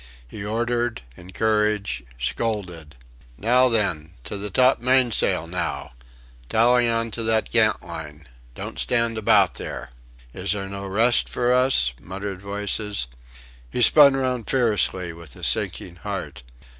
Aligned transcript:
He 0.27 0.43
ordered, 0.43 1.03
encouraged, 1.15 2.01
scolded. 2.17 2.95
"Now 3.37 3.69
then 3.69 4.15
to 4.23 4.35
the 4.35 4.49
main 4.79 5.11
topsail 5.11 5.45
now! 5.45 5.91
Tally 6.49 6.89
on 6.89 7.11
to 7.11 7.21
that 7.21 7.51
gantline. 7.51 8.25
Don't 8.55 8.79
stand 8.79 9.19
about 9.19 9.53
there!" 9.61 9.91
"Is 10.33 10.53
there 10.53 10.67
no 10.67 10.87
rest 10.87 11.29
for 11.29 11.53
us?" 11.53 11.93
muttered 12.01 12.41
voices. 12.41 13.09
He 13.69 13.83
spun 13.83 14.15
round 14.15 14.49
fiercely, 14.49 15.13
with 15.13 15.35
a 15.35 15.43
sinking 15.43 15.97
heart. 15.97 16.41